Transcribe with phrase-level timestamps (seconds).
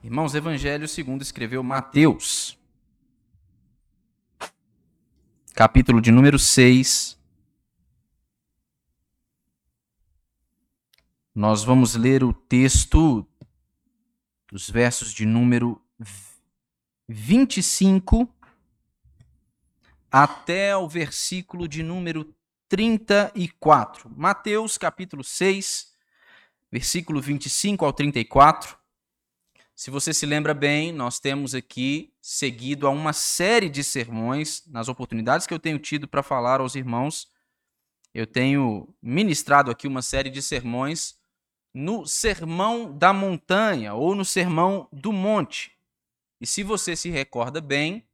[0.00, 2.56] Irmãos, Evangelho segundo escreveu Mateus.
[5.52, 7.18] Capítulo de número 6.
[11.34, 13.26] Nós vamos ler o texto
[14.46, 15.82] dos versos de número
[17.08, 18.32] 25
[20.08, 22.32] até o versículo de número
[22.68, 24.08] 34.
[24.16, 25.92] Mateus, capítulo 6,
[26.70, 28.77] versículo 25 ao 34.
[29.78, 34.88] Se você se lembra bem, nós temos aqui seguido a uma série de sermões, nas
[34.88, 37.28] oportunidades que eu tenho tido para falar aos irmãos,
[38.12, 41.14] eu tenho ministrado aqui uma série de sermões
[41.72, 45.70] no Sermão da Montanha ou no Sermão do Monte.
[46.40, 48.04] E se você se recorda bem,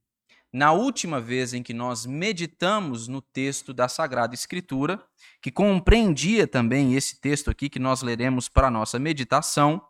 [0.53, 5.03] na última vez em que nós meditamos no texto da Sagrada Escritura,
[5.41, 9.81] que compreendia também esse texto aqui que nós leremos para a nossa meditação,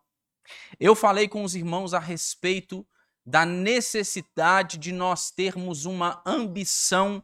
[0.78, 2.86] eu falei com os irmãos a respeito
[3.24, 7.22] da necessidade de nós termos uma ambição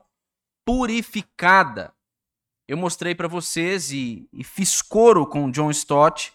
[0.64, 1.92] purificada.
[2.66, 6.32] Eu mostrei para vocês e, e, fiz coro com John Stott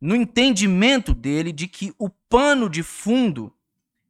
[0.00, 3.54] no entendimento dele de que o pano de fundo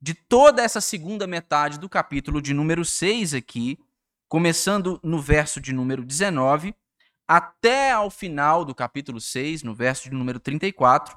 [0.01, 3.79] de toda essa segunda metade do capítulo de número 6 aqui,
[4.27, 6.75] começando no verso de número 19,
[7.29, 11.17] até ao final do capítulo 6, no verso de número 34,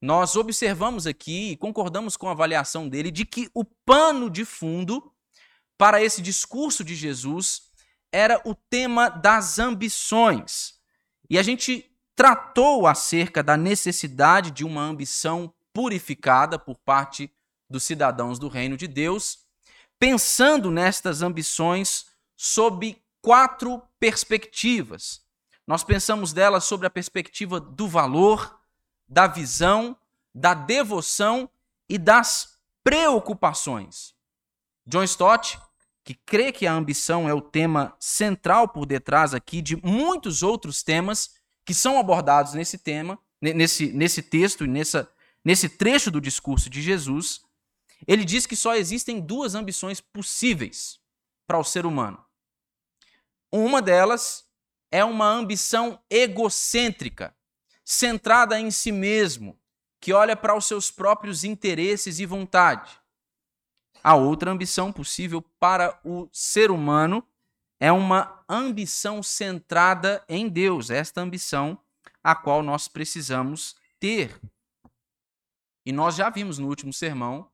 [0.00, 5.12] nós observamos aqui e concordamos com a avaliação dele de que o pano de fundo
[5.76, 7.70] para esse discurso de Jesus
[8.12, 10.80] era o tema das ambições.
[11.28, 17.30] E a gente tratou acerca da necessidade de uma ambição purificada por parte
[17.68, 19.46] dos cidadãos do reino de Deus,
[19.98, 25.22] pensando nestas ambições sob quatro perspectivas.
[25.66, 28.59] Nós pensamos delas sobre a perspectiva do valor,
[29.10, 29.96] da visão,
[30.32, 31.50] da devoção
[31.88, 34.14] e das preocupações.
[34.86, 35.58] John Stott,
[36.04, 40.82] que crê que a ambição é o tema central por detrás aqui de muitos outros
[40.82, 41.34] temas
[41.64, 45.10] que são abordados nesse tema, nesse, nesse texto e nessa,
[45.44, 47.42] nesse trecho do discurso de Jesus,
[48.06, 51.00] ele diz que só existem duas ambições possíveis
[51.46, 52.24] para o ser humano.
[53.52, 54.48] Uma delas
[54.90, 57.34] é uma ambição egocêntrica,
[57.84, 59.58] centrada em si mesmo,
[60.00, 62.98] que olha para os seus próprios interesses e vontade.
[64.02, 67.26] A outra ambição possível para o ser humano
[67.78, 71.78] é uma ambição centrada em Deus, esta ambição
[72.22, 74.38] a qual nós precisamos ter.
[75.84, 77.50] E nós já vimos no último sermão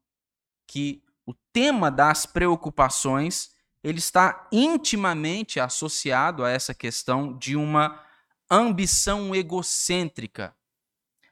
[0.66, 8.04] que o tema das preocupações ele está intimamente associado a essa questão de uma
[8.51, 10.57] ambição egocêntrica.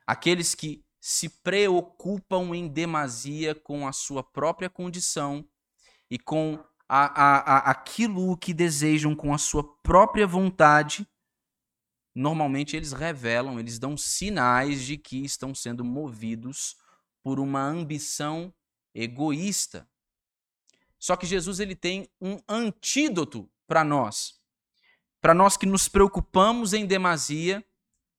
[0.07, 5.47] Aqueles que se preocupam em demasia com a sua própria condição
[6.11, 11.07] e com a, a, a, aquilo que desejam com a sua própria vontade,
[12.15, 16.77] normalmente eles revelam, eles dão sinais de que estão sendo movidos
[17.23, 18.53] por uma ambição
[18.95, 19.89] egoísta.
[20.99, 24.43] Só que Jesus ele tem um antídoto para nós
[25.25, 27.65] para nós que nos preocupamos em demasia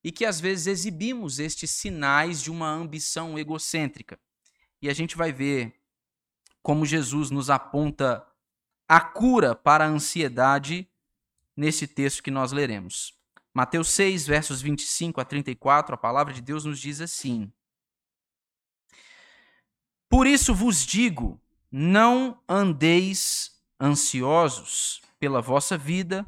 [0.04, 4.20] e que às vezes exibimos estes sinais de uma ambição egocêntrica.
[4.82, 5.80] E a gente vai ver
[6.64, 8.26] como Jesus nos aponta
[8.90, 10.90] a cura para a ansiedade
[11.56, 13.14] nesse texto que nós leremos.
[13.54, 17.54] Mateus 6, versos 25 a 34, a palavra de Deus nos diz assim:
[20.10, 21.40] Por isso vos digo,
[21.72, 26.28] não andeis ansiosos pela vossa vida,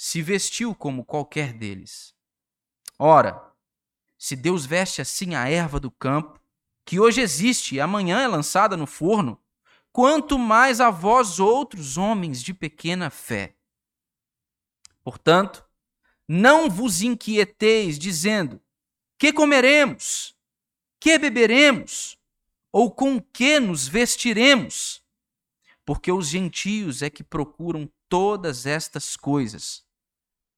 [0.00, 2.14] se vestiu como qualquer deles.
[2.96, 3.52] Ora,
[4.16, 6.40] se Deus veste assim a erva do campo,
[6.84, 9.42] que hoje existe e amanhã é lançada no forno,
[9.90, 13.56] quanto mais a vós outros, homens de pequena fé.
[15.02, 15.68] Portanto,
[16.28, 18.62] não vos inquieteis, dizendo:
[19.18, 20.32] que comeremos?
[21.00, 22.16] Que beberemos?
[22.70, 25.02] Ou com que nos vestiremos?
[25.84, 29.87] Porque os gentios é que procuram todas estas coisas.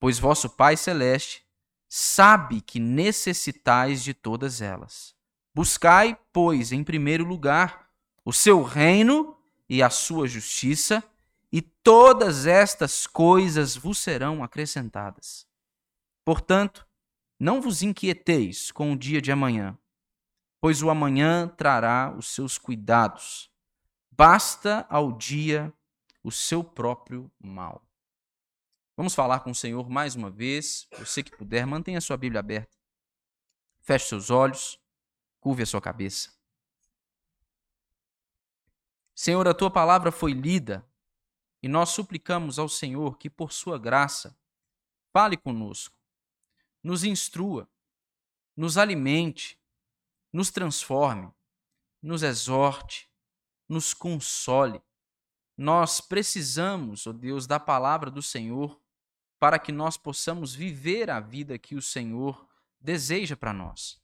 [0.00, 1.44] Pois vosso Pai Celeste
[1.88, 5.14] sabe que necessitais de todas elas.
[5.54, 7.88] Buscai, pois, em primeiro lugar
[8.24, 9.36] o seu reino
[9.68, 11.02] e a sua justiça,
[11.52, 15.46] e todas estas coisas vos serão acrescentadas.
[16.24, 16.86] Portanto,
[17.38, 19.76] não vos inquieteis com o dia de amanhã,
[20.60, 23.50] pois o amanhã trará os seus cuidados.
[24.10, 25.72] Basta ao dia
[26.22, 27.89] o seu próprio mal.
[29.00, 30.86] Vamos falar com o Senhor mais uma vez.
[30.98, 32.76] Você que puder, mantenha a sua Bíblia aberta.
[33.80, 34.78] Feche seus olhos,
[35.40, 36.30] curve a sua cabeça.
[39.14, 40.86] Senhor, a tua palavra foi lida
[41.62, 44.38] e nós suplicamos ao Senhor que, por sua graça,
[45.14, 45.96] fale conosco,
[46.82, 47.66] nos instrua,
[48.54, 49.58] nos alimente,
[50.30, 51.32] nos transforme,
[52.02, 53.10] nos exorte,
[53.66, 54.82] nos console.
[55.56, 58.78] Nós precisamos, ó oh Deus, da palavra do Senhor
[59.40, 62.46] para que nós possamos viver a vida que o Senhor
[62.78, 63.98] deseja para nós.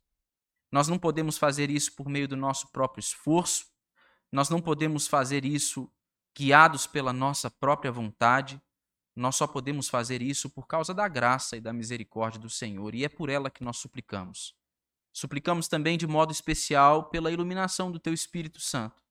[0.72, 3.66] Nós não podemos fazer isso por meio do nosso próprio esforço,
[4.32, 5.88] nós não podemos fazer isso
[6.36, 8.60] guiados pela nossa própria vontade.
[9.14, 13.04] Nós só podemos fazer isso por causa da graça e da misericórdia do Senhor, e
[13.04, 14.54] é por ela que nós suplicamos.
[15.12, 19.02] Suplicamos também de modo especial pela iluminação do Teu Espírito Santo.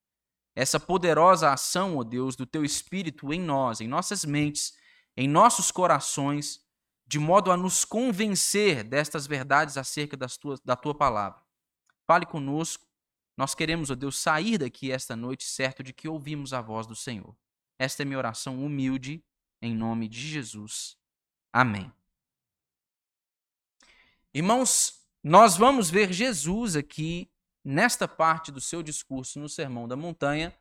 [0.54, 4.74] Essa poderosa ação, ó Deus, do Teu Espírito em nós, em nossas mentes,
[5.16, 6.64] em nossos corações,
[7.06, 11.40] de modo a nos convencer destas verdades acerca das tuas, da Tua palavra.
[12.06, 12.86] Fale conosco
[13.36, 16.86] nós queremos, ó oh Deus, sair daqui esta noite certo de que ouvimos a voz
[16.86, 17.36] do Senhor.
[17.78, 19.22] Esta é minha oração humilde,
[19.60, 20.96] em nome de Jesus.
[21.52, 21.92] Amém.
[24.32, 27.30] Irmãos, nós vamos ver Jesus aqui,
[27.62, 30.56] nesta parte do seu discurso no Sermão da Montanha,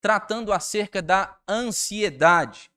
[0.00, 2.69] tratando acerca da ansiedade.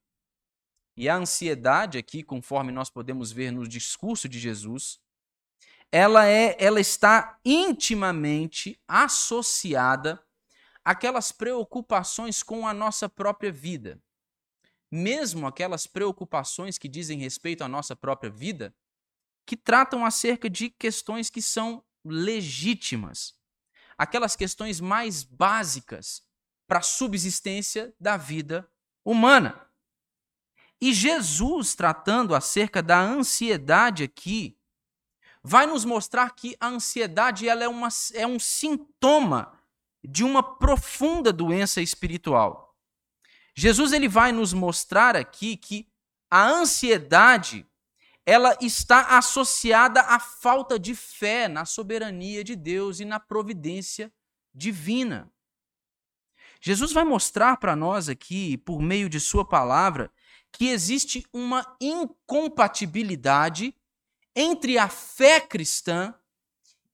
[0.95, 4.99] E a ansiedade aqui, conforme nós podemos ver no discurso de Jesus,
[5.91, 10.23] ela é, ela está intimamente associada
[10.83, 14.01] àquelas preocupações com a nossa própria vida.
[14.91, 18.75] Mesmo aquelas preocupações que dizem respeito à nossa própria vida,
[19.45, 23.33] que tratam acerca de questões que são legítimas,
[23.97, 26.21] aquelas questões mais básicas
[26.67, 28.69] para a subsistência da vida
[29.03, 29.72] humana.
[30.83, 34.59] E Jesus, tratando acerca da ansiedade aqui,
[35.41, 39.57] vai nos mostrar que a ansiedade ela é, uma, é um sintoma
[40.03, 42.77] de uma profunda doença espiritual.
[43.55, 45.87] Jesus ele vai nos mostrar aqui que
[46.29, 47.65] a ansiedade
[48.25, 54.11] ela está associada à falta de fé na soberania de Deus e na providência
[54.53, 55.31] divina.
[56.59, 60.11] Jesus vai mostrar para nós aqui, por meio de Sua palavra,
[60.53, 63.75] que existe uma incompatibilidade
[64.35, 66.13] entre a fé cristã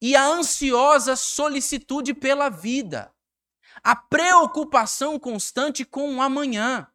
[0.01, 3.13] e a ansiosa solicitude pela vida,
[3.83, 6.87] a preocupação constante com o amanhã,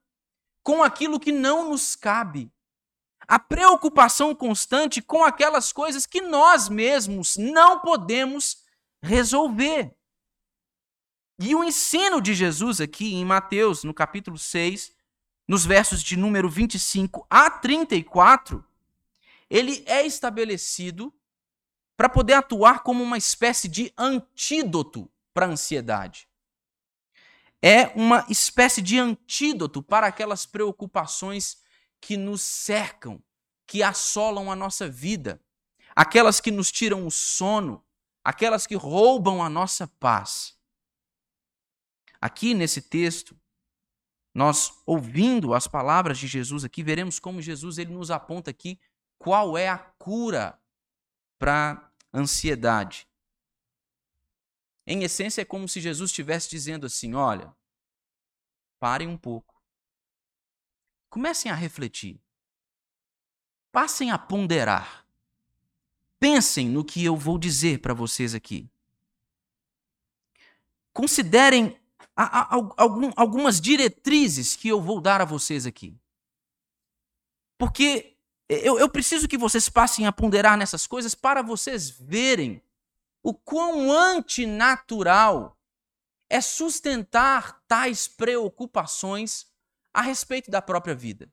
[0.62, 2.50] com aquilo que não nos cabe,
[3.28, 8.64] a preocupação constante com aquelas coisas que nós mesmos não podemos
[9.02, 9.94] resolver.
[11.38, 14.94] E o ensino de Jesus aqui em Mateus, no capítulo 6,
[15.46, 18.64] nos versos de número 25 a 34,
[19.50, 21.12] ele é estabelecido
[21.96, 26.28] para poder atuar como uma espécie de antídoto para a ansiedade.
[27.62, 31.62] É uma espécie de antídoto para aquelas preocupações
[32.00, 33.22] que nos cercam,
[33.66, 35.40] que assolam a nossa vida,
[35.94, 37.82] aquelas que nos tiram o sono,
[38.22, 40.54] aquelas que roubam a nossa paz.
[42.20, 43.38] Aqui nesse texto,
[44.34, 48.80] nós ouvindo as palavras de Jesus aqui, veremos como Jesus ele nos aponta aqui
[49.16, 50.60] qual é a cura
[51.38, 53.06] para ansiedade.
[54.86, 57.54] Em essência, é como se Jesus estivesse dizendo assim: olha,
[58.78, 59.62] parem um pouco,
[61.08, 62.20] comecem a refletir,
[63.70, 65.06] passem a ponderar,
[66.18, 68.68] pensem no que eu vou dizer para vocês aqui.
[70.92, 71.80] Considerem
[72.16, 75.96] algumas diretrizes que eu vou dar a vocês aqui.
[77.58, 78.16] Porque
[78.48, 82.62] eu, eu preciso que vocês passem a ponderar nessas coisas para vocês verem
[83.22, 85.58] o quão antinatural
[86.28, 89.46] é sustentar tais preocupações
[89.92, 91.32] a respeito da própria vida.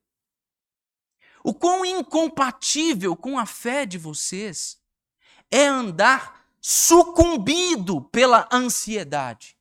[1.44, 4.80] O quão incompatível com a fé de vocês
[5.50, 9.58] é andar sucumbido pela ansiedade.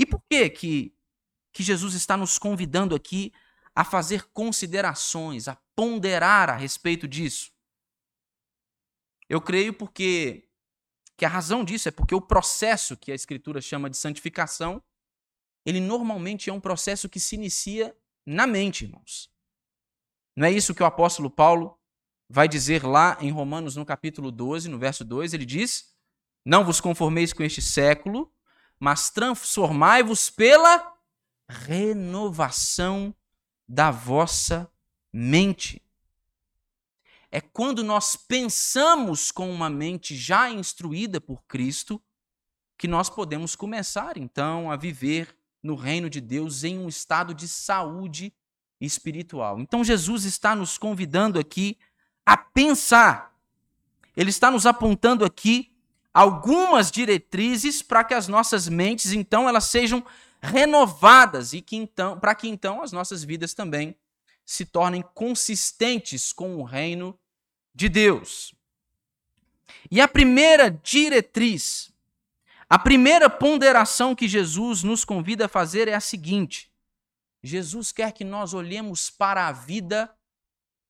[0.00, 0.96] E por que que,
[1.52, 3.34] que Jesus está nos convidando aqui
[3.74, 7.52] a fazer considerações, a ponderar a respeito disso?
[9.28, 10.48] Eu creio porque
[11.18, 14.82] que a razão disso é porque o processo que a escritura chama de santificação,
[15.66, 19.30] ele normalmente é um processo que se inicia na mente, irmãos.
[20.34, 21.78] Não é isso que o apóstolo Paulo
[22.26, 25.94] vai dizer lá em Romanos, no capítulo 12, no verso 2, ele diz:
[26.42, 28.32] Não vos conformeis com este século,
[28.80, 30.96] mas transformai-vos pela
[31.46, 33.14] renovação
[33.68, 34.72] da vossa
[35.12, 35.82] mente.
[37.30, 42.02] É quando nós pensamos com uma mente já instruída por Cristo
[42.76, 47.46] que nós podemos começar então a viver no reino de Deus em um estado de
[47.46, 48.32] saúde
[48.80, 49.60] espiritual.
[49.60, 51.78] Então Jesus está nos convidando aqui
[52.24, 53.36] a pensar.
[54.16, 55.69] Ele está nos apontando aqui
[56.12, 60.04] algumas diretrizes para que as nossas mentes então elas sejam
[60.42, 63.96] renovadas e que então para que então as nossas vidas também
[64.44, 67.18] se tornem consistentes com o reino
[67.74, 68.52] de Deus.
[69.90, 71.92] E a primeira diretriz,
[72.68, 76.72] a primeira ponderação que Jesus nos convida a fazer é a seguinte:
[77.42, 80.12] Jesus quer que nós olhemos para a vida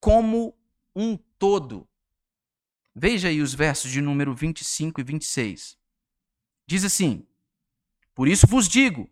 [0.01, 0.55] como
[0.97, 1.87] um todo.
[2.95, 5.79] Veja aí os versos de número 25 e 26.
[6.67, 7.27] Diz assim:
[8.15, 9.09] Por isso vos digo,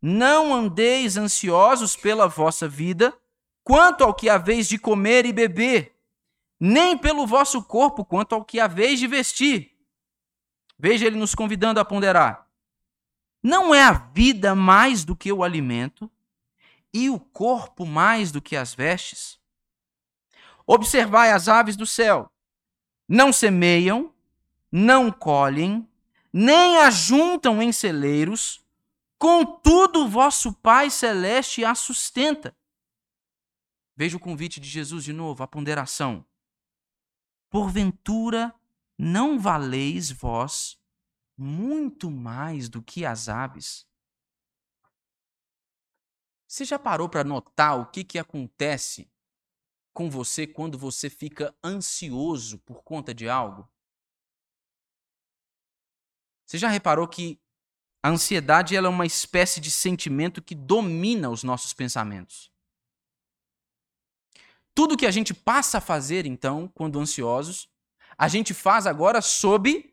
[0.00, 3.16] não andeis ansiosos pela vossa vida,
[3.62, 5.96] quanto ao que haveis de comer e beber,
[6.60, 9.76] nem pelo vosso corpo, quanto ao que haveis de vestir.
[10.78, 12.46] Veja ele nos convidando a ponderar.
[13.42, 16.10] Não é a vida mais do que o alimento,
[16.92, 19.38] e o corpo mais do que as vestes?
[20.66, 22.30] Observai as aves do céu.
[23.08, 24.14] Não semeiam,
[24.72, 25.88] não colhem,
[26.32, 28.64] nem ajuntam em celeiros,
[29.18, 32.56] contudo vosso Pai celeste a sustenta.
[33.96, 36.26] Veja o convite de Jesus de novo, a ponderação.
[37.48, 38.52] Porventura
[38.98, 40.76] não valeis vós
[41.36, 43.86] muito mais do que as aves?
[46.46, 49.10] Você já parou para notar o que, que acontece
[49.94, 53.66] com você quando você fica ansioso por conta de algo?
[56.44, 57.40] Você já reparou que
[58.02, 62.52] a ansiedade é uma espécie de sentimento que domina os nossos pensamentos?
[64.74, 67.70] Tudo que a gente passa a fazer, então, quando ansiosos,
[68.18, 69.90] a gente faz agora sob,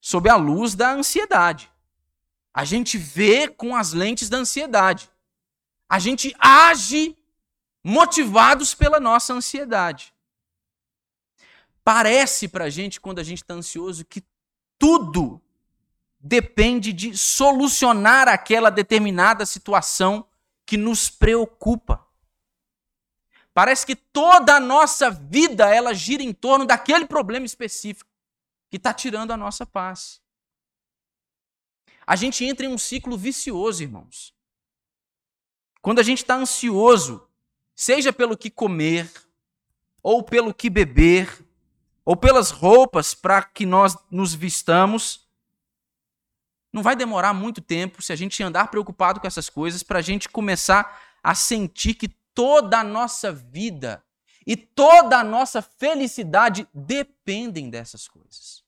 [0.00, 1.70] sob a luz da ansiedade.
[2.54, 5.12] A gente vê com as lentes da ansiedade
[5.92, 7.14] a gente age
[7.82, 10.14] motivados pela nossa ansiedade.
[11.84, 14.22] Parece para a gente, quando a gente está ansioso, que
[14.78, 15.40] tudo
[16.18, 20.26] depende de solucionar aquela determinada situação
[20.64, 22.06] que nos preocupa.
[23.52, 28.10] Parece que toda a nossa vida ela gira em torno daquele problema específico
[28.70, 30.22] que está tirando a nossa paz.
[32.06, 34.34] A gente entra em um ciclo vicioso, irmãos.
[35.80, 37.28] Quando a gente está ansioso,
[37.74, 39.10] seja pelo que comer,
[40.02, 41.44] ou pelo que beber,
[42.04, 45.28] ou pelas roupas para que nós nos vistamos,
[46.72, 50.02] não vai demorar muito tempo se a gente andar preocupado com essas coisas para a
[50.02, 54.02] gente começar a sentir que toda a nossa vida
[54.46, 58.64] e toda a nossa felicidade dependem dessas coisas.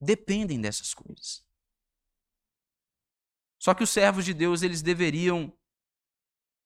[0.00, 1.44] Dependem dessas coisas.
[3.58, 5.52] Só que os servos de Deus, eles deveriam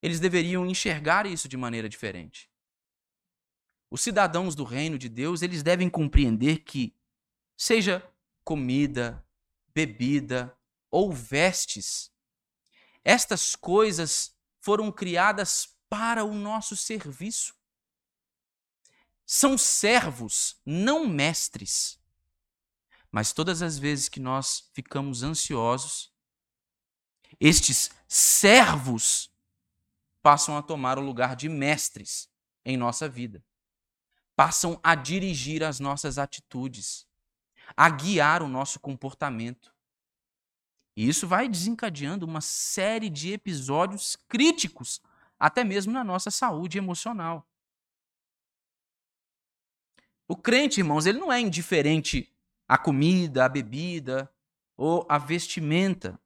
[0.03, 2.51] eles deveriam enxergar isso de maneira diferente.
[3.91, 6.95] Os cidadãos do reino de Deus, eles devem compreender que,
[7.57, 8.09] seja
[8.45, 9.25] comida,
[9.75, 10.57] bebida
[10.91, 12.11] ou vestes,
[13.05, 17.55] estas coisas foram criadas para o nosso serviço.
[19.27, 21.99] São servos, não mestres.
[23.11, 26.13] Mas todas as vezes que nós ficamos ansiosos,
[27.41, 29.33] estes servos
[30.23, 32.29] passam a tomar o lugar de mestres
[32.65, 33.45] em nossa vida.
[34.37, 37.07] Passam a dirigir as nossas atitudes,
[37.77, 39.75] a guiar o nosso comportamento.
[40.97, 45.01] E isso vai desencadeando uma série de episódios críticos,
[45.39, 47.47] até mesmo na nossa saúde emocional.
[50.29, 52.33] O crente, irmãos, ele não é indiferente
[52.69, 54.33] à comida, à bebida
[54.77, 56.21] ou a vestimenta.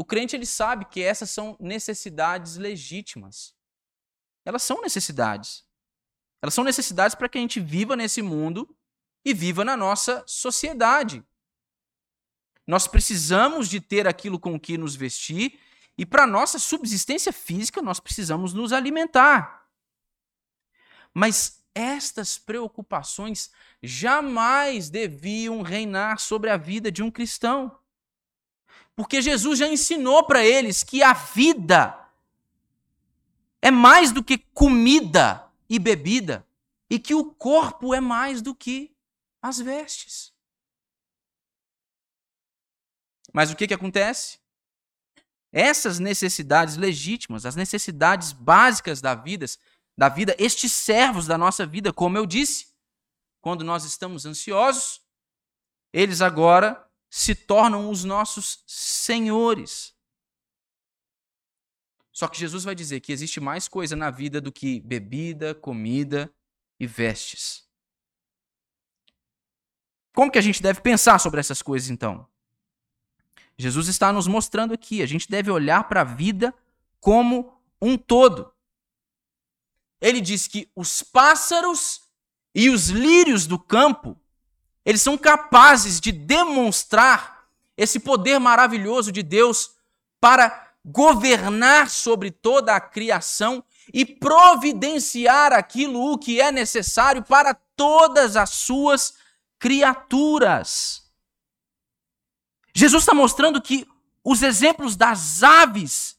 [0.00, 3.54] O crente ele sabe que essas são necessidades legítimas.
[4.46, 5.62] Elas são necessidades.
[6.40, 8.74] Elas são necessidades para que a gente viva nesse mundo
[9.22, 11.22] e viva na nossa sociedade.
[12.66, 15.60] Nós precisamos de ter aquilo com que nos vestir
[15.98, 19.68] e para nossa subsistência física nós precisamos nos alimentar.
[21.12, 23.50] Mas estas preocupações
[23.82, 27.78] jamais deviam reinar sobre a vida de um cristão.
[28.96, 31.96] Porque Jesus já ensinou para eles que a vida
[33.62, 36.46] é mais do que comida e bebida,
[36.88, 38.94] e que o corpo é mais do que
[39.40, 40.32] as vestes.
[43.32, 44.40] Mas o que, que acontece?
[45.52, 49.46] Essas necessidades legítimas, as necessidades básicas da vida,
[49.96, 52.74] da vida, estes servos da nossa vida, como eu disse,
[53.40, 55.00] quando nós estamos ansiosos,
[55.92, 59.92] eles agora se tornam os nossos senhores.
[62.12, 66.32] Só que Jesus vai dizer que existe mais coisa na vida do que bebida, comida
[66.78, 67.68] e vestes.
[70.14, 72.28] Como que a gente deve pensar sobre essas coisas então?
[73.58, 76.54] Jesus está nos mostrando aqui, a gente deve olhar para a vida
[77.00, 78.52] como um todo.
[80.00, 82.02] Ele diz que os pássaros
[82.54, 84.19] e os lírios do campo
[84.84, 87.44] eles são capazes de demonstrar
[87.76, 89.72] esse poder maravilhoso de Deus
[90.20, 98.36] para governar sobre toda a criação e providenciar aquilo o que é necessário para todas
[98.36, 99.14] as suas
[99.58, 101.10] criaturas.
[102.74, 103.86] Jesus está mostrando que
[104.24, 106.16] os exemplos das aves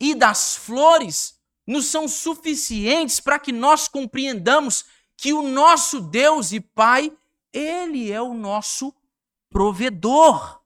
[0.00, 4.84] e das flores nos são suficientes para que nós compreendamos
[5.16, 7.12] que o nosso Deus e Pai
[7.54, 8.92] ele é o nosso
[9.48, 10.60] provedor.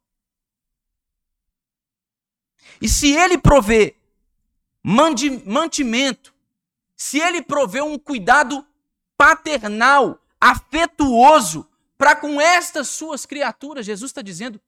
[2.81, 3.97] E se ele provê
[4.83, 6.35] mantimento,
[6.97, 8.67] se ele provê um cuidado
[9.17, 14.61] paternal, afetuoso para com estas suas criaturas, Jesus está dizendo: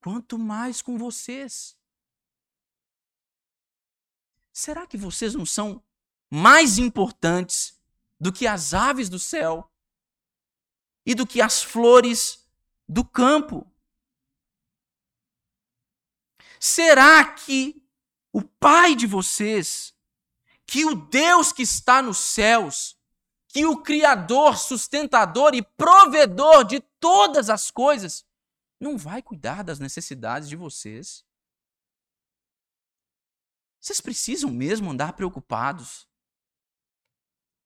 [0.00, 1.76] quanto mais com vocês.
[4.52, 5.82] Será que vocês não são
[6.30, 7.76] mais importantes
[8.20, 9.68] do que as aves do céu
[11.04, 12.46] e do que as flores
[12.88, 13.70] do campo.
[16.58, 17.82] Será que
[18.32, 19.94] o Pai de vocês,
[20.66, 22.98] que o Deus que está nos céus,
[23.48, 28.26] que o Criador, sustentador e provedor de todas as coisas,
[28.80, 31.24] não vai cuidar das necessidades de vocês?
[33.78, 36.08] Vocês precisam mesmo andar preocupados?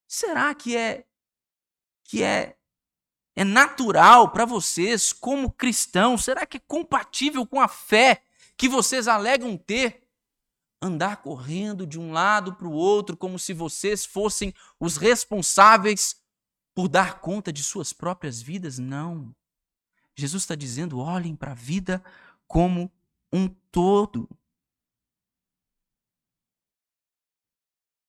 [0.08, 1.06] Será que é
[2.02, 2.57] que é
[3.38, 6.24] é natural para vocês, como cristãos?
[6.24, 8.24] Será que é compatível com a fé
[8.56, 10.02] que vocês alegam ter?
[10.82, 16.20] Andar correndo de um lado para o outro como se vocês fossem os responsáveis
[16.74, 18.76] por dar conta de suas próprias vidas?
[18.76, 19.32] Não.
[20.16, 22.02] Jesus está dizendo: olhem para a vida
[22.44, 22.90] como
[23.32, 24.28] um todo.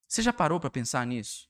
[0.08, 1.48] Você já parou para pensar nisso?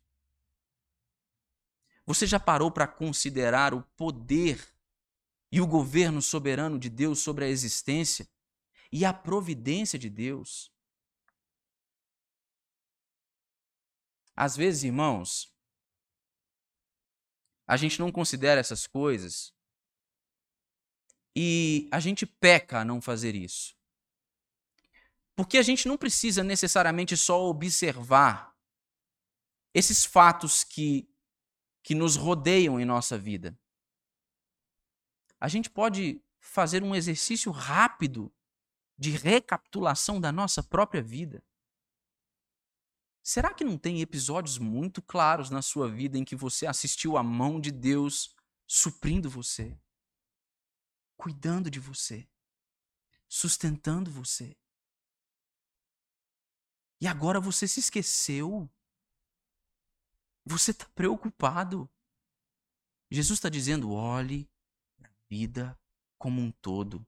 [2.09, 4.67] Você já parou para considerar o poder
[5.51, 8.27] e o governo soberano de Deus sobre a existência
[8.91, 10.73] e a providência de Deus?
[14.35, 15.53] Às vezes, irmãos,
[17.67, 19.53] a gente não considera essas coisas
[21.35, 23.77] e a gente peca a não fazer isso.
[25.35, 28.57] Porque a gente não precisa necessariamente só observar
[29.75, 31.07] esses fatos que
[31.83, 33.57] que nos rodeiam em nossa vida.
[35.39, 38.33] A gente pode fazer um exercício rápido
[38.97, 41.43] de recapitulação da nossa própria vida.
[43.23, 47.23] Será que não tem episódios muito claros na sua vida em que você assistiu a
[47.23, 48.35] mão de Deus
[48.67, 49.79] suprindo você,
[51.15, 52.27] cuidando de você,
[53.27, 54.57] sustentando você?
[56.99, 58.69] E agora você se esqueceu
[60.45, 61.89] você está preocupado.
[63.11, 64.49] Jesus está dizendo: olhe
[65.03, 65.79] a vida
[66.17, 67.05] como um todo.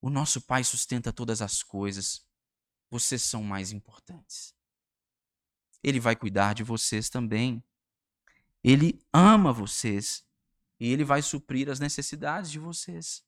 [0.00, 2.26] O nosso Pai sustenta todas as coisas.
[2.90, 4.54] Vocês são mais importantes.
[5.82, 7.62] Ele vai cuidar de vocês também.
[8.62, 10.24] Ele ama vocês.
[10.78, 13.24] E ele vai suprir as necessidades de vocês.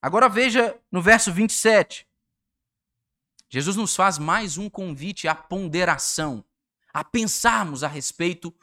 [0.00, 2.08] Agora veja no verso 27.
[3.48, 6.44] Jesus nos faz mais um convite à ponderação
[6.96, 8.54] a pensarmos a respeito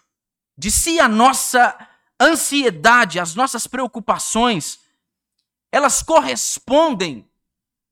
[0.57, 1.87] de se a nossa
[2.19, 4.79] ansiedade, as nossas preocupações
[5.71, 7.29] elas correspondem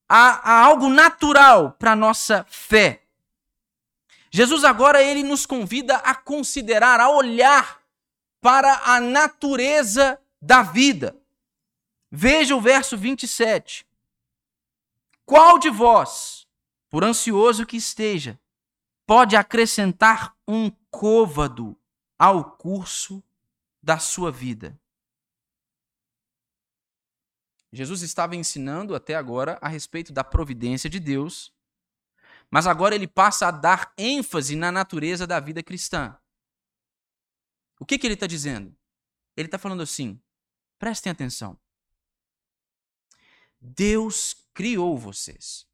[0.10, 3.04] a, a algo natural para a nossa fé.
[4.32, 7.80] Jesus agora ele nos convida a considerar, a olhar
[8.41, 11.15] para a natureza da vida.
[12.12, 13.86] Veja o verso 27.
[15.23, 16.47] Qual de vós,
[16.89, 18.39] por ansioso que esteja,
[19.12, 21.78] pode acrescentar um côvado
[22.17, 23.21] ao curso
[23.84, 24.80] da sua vida?
[27.74, 31.54] Jesus estava ensinando até agora a respeito da providência de Deus,
[32.50, 36.17] mas agora ele passa a dar ênfase na natureza da vida cristã.
[37.82, 38.74] O que, que ele está dizendo?
[39.36, 40.21] Ele está falando assim:
[40.80, 41.60] prestem atenção.
[43.60, 45.69] Deus criou vocês.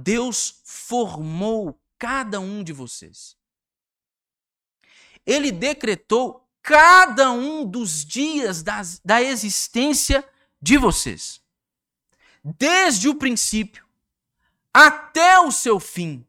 [0.00, 3.36] Deus formou cada um de vocês.
[5.26, 10.24] Ele decretou cada um dos dias das, da existência
[10.62, 11.40] de vocês.
[12.44, 13.84] Desde o princípio
[14.72, 16.24] até o seu fim.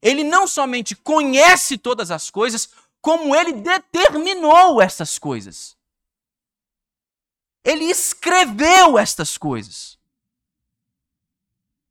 [0.00, 2.70] Ele não somente conhece todas as coisas,
[3.02, 5.76] como ele determinou essas coisas.
[7.62, 9.95] Ele escreveu estas coisas.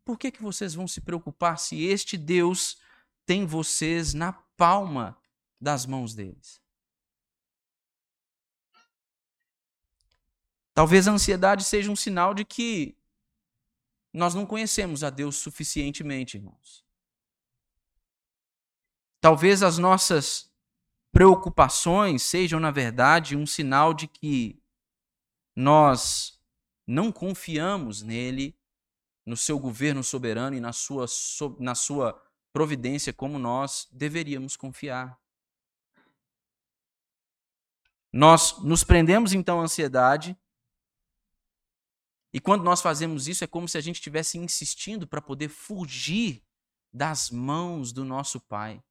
[0.05, 2.77] Por que, que vocês vão se preocupar se este Deus
[3.25, 5.17] tem vocês na palma
[5.59, 6.61] das mãos deles?
[10.75, 12.95] Talvez a ansiedade seja um sinal de que
[14.13, 16.85] nós não conhecemos a Deus suficientemente, irmãos.
[19.19, 20.53] Talvez as nossas
[21.11, 24.61] preocupações sejam, na verdade, um sinal de que
[25.55, 26.39] nós
[26.85, 28.55] não confiamos nele,
[29.25, 31.05] no seu governo soberano e na sua,
[31.59, 32.21] na sua
[32.53, 35.19] providência como nós deveríamos confiar.
[38.13, 40.37] Nós nos prendemos então à ansiedade
[42.35, 46.43] e quando nós fazemos isso, é como se a gente estivesse insistindo para poder fugir
[46.93, 48.83] das mãos do nosso Pai,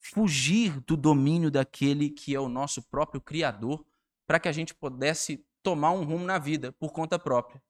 [0.00, 3.84] fugir do domínio daquele que é o nosso próprio Criador,
[4.26, 7.62] para que a gente pudesse tomar um rumo na vida por conta própria.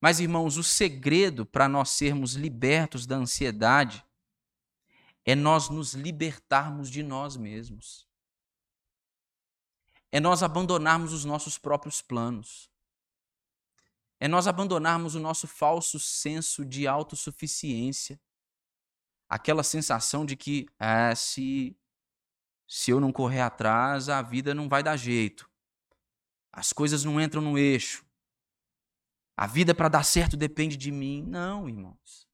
[0.00, 4.04] Mas, irmãos, o segredo para nós sermos libertos da ansiedade
[5.24, 8.08] é nós nos libertarmos de nós mesmos
[10.12, 12.68] é nós abandonarmos os nossos próprios planos.
[14.18, 18.20] É nós abandonarmos o nosso falso senso de autossuficiência.
[19.28, 21.76] Aquela sensação de que, ah, se,
[22.66, 25.48] se eu não correr atrás, a vida não vai dar jeito.
[26.52, 28.04] As coisas não entram no eixo.
[29.40, 31.22] A vida para dar certo depende de mim.
[31.22, 32.28] Não, irmãos.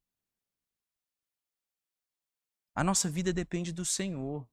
[2.74, 4.44] A nossa vida depende do Senhor.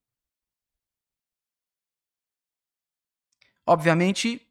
[3.66, 4.48] Obviamente,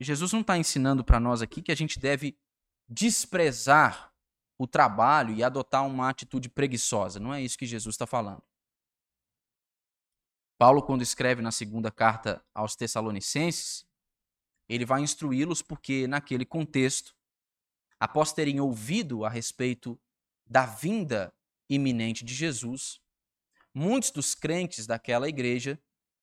[0.00, 2.36] Jesus não está ensinando para nós aqui que a gente deve
[2.88, 4.12] desprezar
[4.58, 7.20] o trabalho e adotar uma atitude preguiçosa.
[7.20, 8.42] Não é isso que Jesus está falando.
[10.58, 13.86] Paulo, quando escreve na segunda carta aos Tessalonicenses,
[14.68, 17.15] ele vai instruí-los porque, naquele contexto,
[17.98, 19.98] após terem ouvido a respeito
[20.46, 21.32] da vinda
[21.68, 23.00] iminente de Jesus,
[23.74, 25.80] muitos dos crentes daquela igreja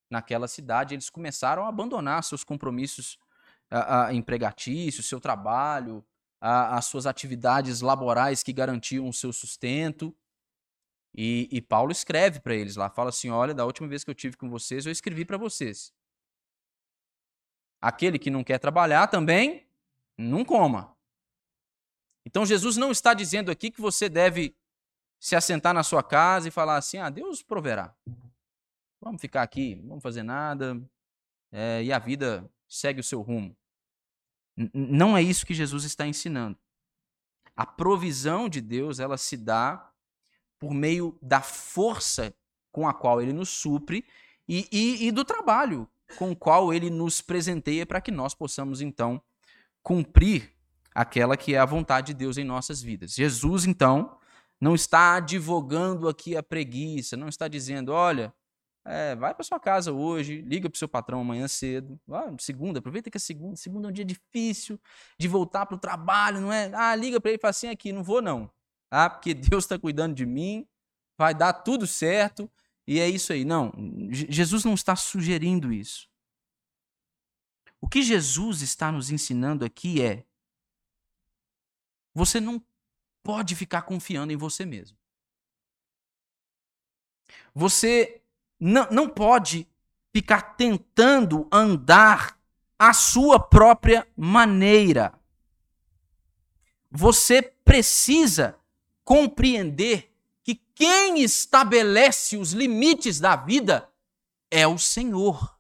[0.10, 3.18] naquela cidade, eles começaram a abandonar seus compromissos
[4.12, 6.06] empregatícios, seu trabalho,
[6.40, 10.16] as suas atividades laborais que garantiam o seu sustento.
[11.16, 14.16] E, e Paulo escreve para eles lá, fala assim: olha, da última vez que eu
[14.16, 15.92] tive com vocês, eu escrevi para vocês.
[17.82, 19.68] Aquele que não quer trabalhar também,
[20.18, 20.93] não coma.
[22.26, 24.56] Então Jesus não está dizendo aqui que você deve
[25.20, 27.96] se assentar na sua casa e falar assim: ah, Deus proverá.
[29.02, 30.82] Vamos ficar aqui, não vamos fazer nada,
[31.52, 33.56] é, e a vida segue o seu rumo.
[34.56, 36.58] N não é isso que Jesus está ensinando.
[37.56, 39.92] A provisão de Deus, ela se dá
[40.58, 42.34] por meio da força
[42.72, 44.06] com a qual ele nos supre
[44.48, 48.82] e, e, e do trabalho com o qual ele nos presenteia para que nós possamos,
[48.82, 49.22] então,
[49.82, 50.54] cumprir
[50.94, 53.14] aquela que é a vontade de Deus em nossas vidas.
[53.14, 54.18] Jesus, então,
[54.60, 58.34] não está advogando aqui a preguiça, não está dizendo, olha,
[58.86, 62.00] é, vai para sua casa hoje, liga para o seu patrão amanhã cedo.
[62.12, 63.56] Ah, segunda, aproveita que é segunda.
[63.56, 64.80] Segunda é um dia difícil
[65.18, 66.72] de voltar para o trabalho, não é?
[66.74, 68.52] Ah, liga para ele e fala assim aqui, não vou não.
[68.92, 70.68] Ah, porque Deus está cuidando de mim,
[71.18, 72.52] vai dar tudo certo
[72.86, 73.46] e é isso aí.
[73.46, 73.72] Não,
[74.12, 76.10] Jesus não está sugerindo isso.
[77.80, 80.26] O que Jesus está nos ensinando aqui é:
[82.14, 82.64] você não
[83.24, 84.98] pode ficar confiando em você mesmo.
[87.54, 88.22] Você
[88.60, 89.68] não, não pode
[90.12, 92.40] ficar tentando andar
[92.78, 95.14] à sua própria maneira.
[96.92, 98.58] Você precisa
[99.04, 103.90] compreender que quem estabelece os limites da vida
[104.52, 105.53] é o Senhor.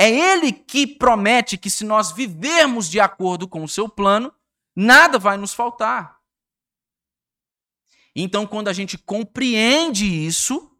[0.00, 4.32] É Ele que promete que, se nós vivermos de acordo com o seu plano,
[4.74, 6.20] nada vai nos faltar.
[8.14, 10.70] Então, quando a gente compreende isso,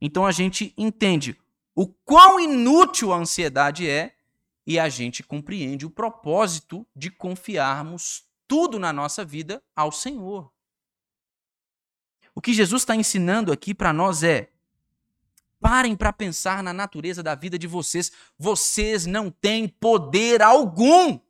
[0.00, 1.40] então a gente entende
[1.76, 4.16] o quão inútil a ansiedade é
[4.66, 10.52] e a gente compreende o propósito de confiarmos tudo na nossa vida ao Senhor.
[12.34, 14.50] O que Jesus está ensinando aqui para nós é:
[15.62, 18.10] parem para pensar na natureza da vida de vocês.
[18.36, 21.20] Vocês não têm poder algum.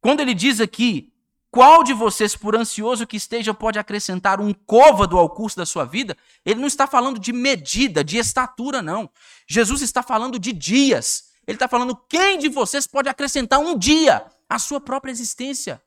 [0.00, 1.14] Quando ele diz aqui,
[1.52, 5.84] qual de vocês, por ansioso que esteja, pode acrescentar um côvado ao curso da sua
[5.84, 6.18] vida?
[6.44, 9.08] Ele não está falando de medida, de estatura, não.
[9.46, 11.32] Jesus está falando de dias.
[11.46, 15.80] Ele está falando quem de vocês pode acrescentar um dia à sua própria existência.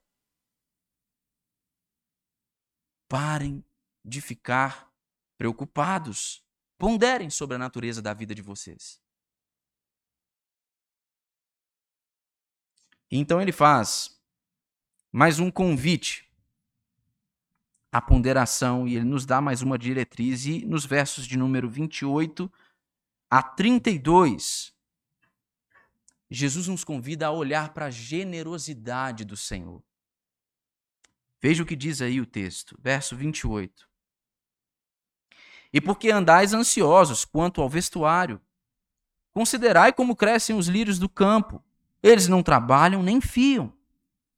[3.10, 3.62] Parem
[4.06, 4.89] de ficar
[5.38, 6.46] preocupados.
[6.77, 9.01] Ponderem sobre a natureza da vida de vocês.
[13.09, 14.21] Então ele faz
[15.11, 16.29] mais um convite
[17.91, 20.45] à ponderação e ele nos dá mais uma diretriz.
[20.45, 22.51] E nos versos de número 28
[23.29, 24.73] a 32,
[26.29, 29.83] Jesus nos convida a olhar para a generosidade do Senhor.
[31.41, 33.87] Veja o que diz aí o texto, verso 28.
[35.73, 38.41] E porque andais ansiosos quanto ao vestuário,
[39.34, 41.63] considerai como crescem os lírios do campo.
[42.01, 43.73] Eles não trabalham nem fiam.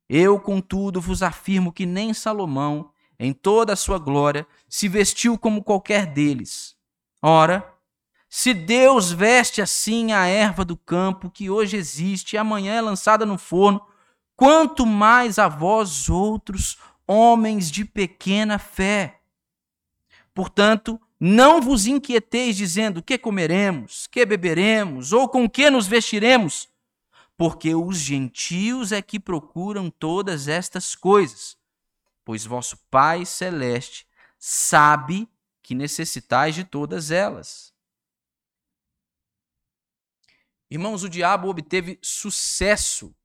[0.10, 5.63] Eu, contudo, vos afirmo que nem Salomão, em toda a sua glória, se vestiu como
[5.63, 6.76] qualquer deles.
[7.22, 7.74] Ora,
[8.28, 13.26] se Deus veste assim a erva do campo, que hoje existe e amanhã é lançada
[13.26, 13.82] no forno,
[14.36, 19.20] quanto mais a vós outros, homens de pequena fé.
[20.34, 26.70] Portanto, não vos inquieteis dizendo que comeremos, que beberemos ou com que nos vestiremos
[27.40, 31.58] porque os gentios é que procuram todas estas coisas,
[32.26, 34.06] pois vosso Pai celeste
[34.38, 35.26] sabe
[35.64, 37.74] que necessitais de todas elas.
[40.70, 43.16] Irmãos, o diabo obteve sucesso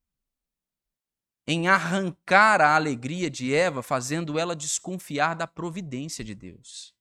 [1.44, 6.93] em arrancar a alegria de Eva, fazendo ela desconfiar da providência de Deus.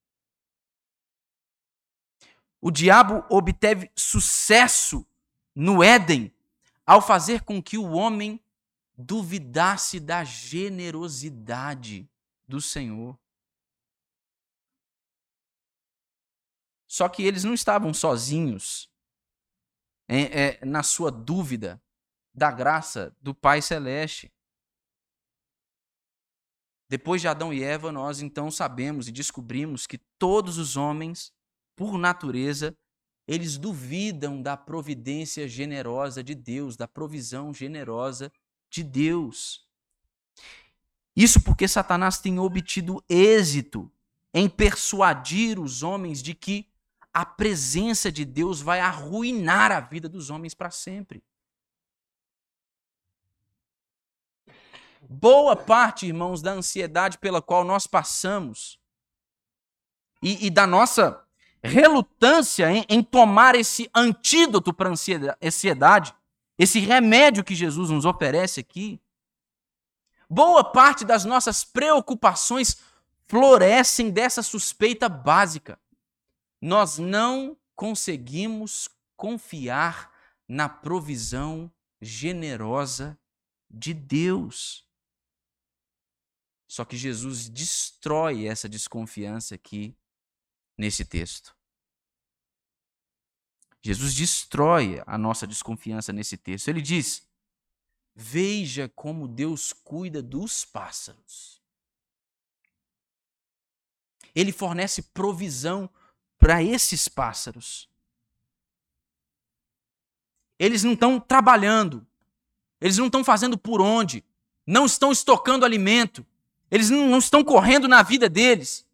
[2.66, 5.06] O diabo obteve sucesso
[5.54, 6.34] no Éden,
[6.86, 8.42] ao fazer com que o homem
[8.98, 12.10] duvidasse da generosidade
[12.48, 13.20] do Senhor.
[16.88, 18.90] Só que eles não estavam sozinhos
[20.08, 21.84] é, é, na sua dúvida
[22.34, 24.32] da graça do Pai Celeste.
[26.88, 31.34] Depois de Adão e Eva, nós então sabemos e descobrimos que todos os homens,
[31.76, 32.76] por natureza,
[33.28, 38.32] eles duvidam da providência generosa de Deus, da provisão generosa
[38.70, 39.66] de Deus.
[41.16, 43.92] Isso porque Satanás tem obtido êxito
[44.34, 46.68] em persuadir os homens de que
[47.14, 51.24] a presença de Deus vai arruinar a vida dos homens para sempre.
[55.08, 58.80] Boa parte, irmãos, da ansiedade pela qual nós passamos
[60.22, 61.23] e, e da nossa
[61.64, 64.94] relutância em, em tomar esse antídoto para a
[65.42, 66.14] ansiedade,
[66.58, 69.02] esse remédio que Jesus nos oferece aqui,
[70.30, 72.78] boa parte das nossas preocupações
[73.28, 75.80] florescem dessa suspeita básica.
[76.62, 80.12] Nós não conseguimos confiar
[80.48, 81.72] na provisão
[82.02, 83.18] generosa
[83.70, 84.86] de Deus.
[86.68, 89.96] Só que Jesus destrói essa desconfiança aqui
[90.78, 91.53] nesse texto.
[93.84, 96.70] Jesus destrói a nossa desconfiança nesse texto.
[96.70, 97.28] Ele diz:
[98.16, 101.62] Veja como Deus cuida dos pássaros.
[104.34, 105.90] Ele fornece provisão
[106.40, 107.90] para esses pássaros.
[110.58, 112.08] Eles não estão trabalhando,
[112.80, 114.24] eles não estão fazendo por onde,
[114.66, 116.26] não estão estocando alimento,
[116.72, 118.88] eles não estão correndo na vida deles.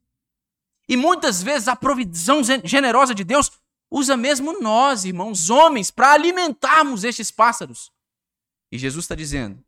[0.88, 3.52] E muitas vezes a provisão generosa de Deus
[3.90, 7.92] usa mesmo nós, irmãos, homens, para alimentarmos estes pássaros.
[8.72, 9.64] E Jesus está dizendo: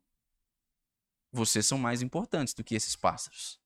[1.31, 3.59] vocês são mais importantes do que esses pássaros.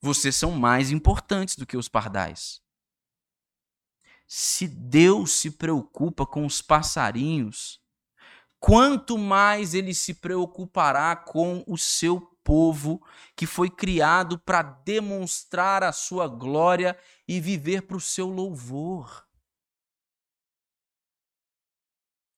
[0.00, 2.62] vocês são mais importantes do que os pardais.
[4.28, 7.80] Se Deus se preocupa com os passarinhos,
[8.60, 13.06] quanto mais ele se preocupará com o seu povo
[13.36, 19.28] que foi criado para demonstrar a sua glória e viver para o seu louvor.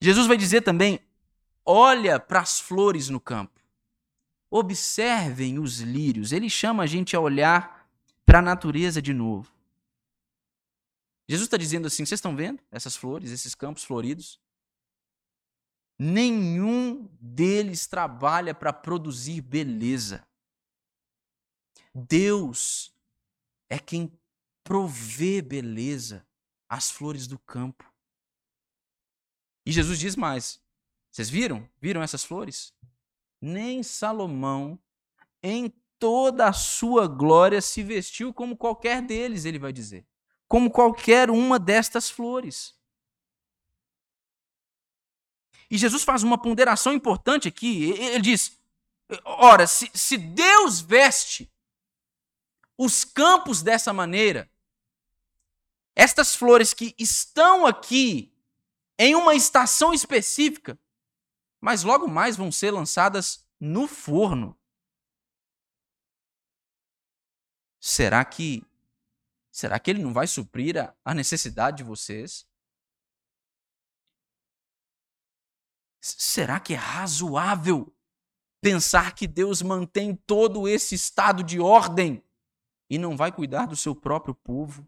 [0.03, 0.99] Jesus vai dizer também:
[1.65, 3.61] olha para as flores no campo,
[4.51, 6.33] observem os lírios.
[6.33, 7.89] Ele chama a gente a olhar
[8.27, 9.49] para a natureza de novo.
[11.29, 14.41] Jesus está dizendo assim: vocês estão vendo essas flores, esses campos floridos?
[16.03, 20.27] Nenhum deles trabalha para produzir beleza.
[21.95, 22.97] Deus
[23.69, 24.19] é quem
[24.65, 26.27] provê beleza
[26.67, 27.85] às flores do campo.
[29.67, 30.59] E Jesus diz mais:
[31.11, 31.69] vocês viram?
[31.79, 32.73] Viram essas flores?
[33.39, 34.83] Nem Salomão,
[35.43, 40.07] em toda a sua glória, se vestiu como qualquer deles, ele vai dizer
[40.51, 42.75] como qualquer uma destas flores.
[45.71, 47.91] E Jesus faz uma ponderação importante aqui.
[47.93, 48.59] Ele diz:
[49.25, 51.51] ora, se, se Deus veste
[52.77, 54.51] os campos dessa maneira,
[55.95, 58.35] estas flores que estão aqui
[58.99, 60.79] em uma estação específica,
[61.61, 64.59] mas logo mais vão ser lançadas no forno.
[67.79, 68.63] Será que
[69.51, 72.47] Será que ele não vai suprir a, a necessidade de vocês?
[76.01, 77.95] Será que é razoável
[78.61, 82.23] pensar que Deus mantém todo esse estado de ordem
[82.89, 84.87] e não vai cuidar do seu próprio povo?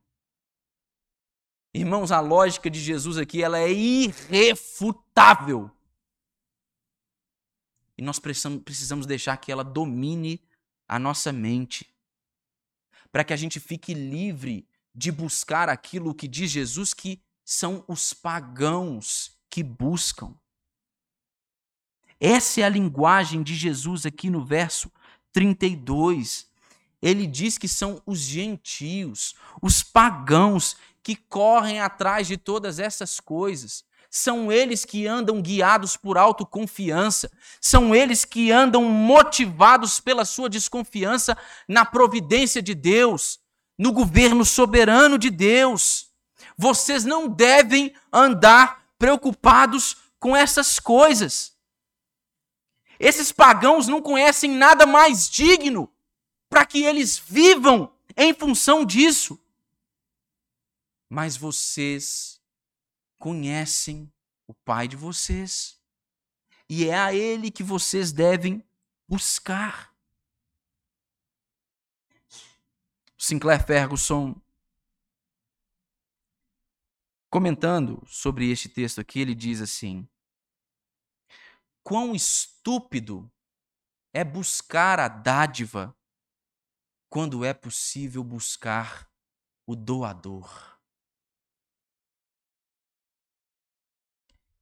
[1.75, 5.71] Irmãos, a lógica de Jesus aqui ela é irrefutável.
[7.97, 10.43] E nós precisamos deixar que ela domine
[10.89, 11.89] a nossa mente
[13.11, 18.13] para que a gente fique livre de buscar aquilo que diz Jesus que são os
[18.13, 20.35] pagãos que buscam.
[22.25, 24.89] Essa é a linguagem de Jesus aqui no verso
[25.33, 26.47] 32.
[27.03, 33.85] Ele diz que são os gentios, os pagãos que correm atrás de todas essas coisas.
[34.09, 37.29] São eles que andam guiados por autoconfiança,
[37.61, 43.41] são eles que andam motivados pela sua desconfiança na providência de Deus,
[43.77, 46.07] no governo soberano de Deus.
[46.57, 51.52] Vocês não devem andar preocupados com essas coisas.
[53.03, 55.93] Esses pagãos não conhecem nada mais digno
[56.49, 59.45] para que eles vivam em função disso.
[61.09, 62.41] Mas vocês
[63.19, 64.09] conhecem
[64.47, 65.83] o Pai de vocês.
[66.69, 68.65] E é a Ele que vocês devem
[69.09, 69.93] buscar.
[73.19, 74.41] Sinclair Ferguson,
[77.29, 80.09] comentando sobre este texto aqui, ele diz assim:
[81.83, 82.15] Quão
[82.63, 83.29] estúpido
[84.13, 85.97] é buscar a dádiva
[87.09, 89.11] quando é possível buscar
[89.67, 90.79] o doador.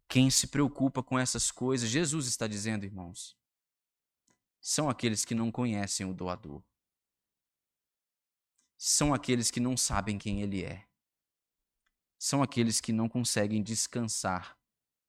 [0.08, 3.36] Quem se preocupa com essas coisas, Jesus está dizendo, irmãos,
[4.60, 6.64] são aqueles que não conhecem o doador.
[8.78, 10.88] São aqueles que não sabem quem ele é.
[12.18, 14.58] São aqueles que não conseguem descansar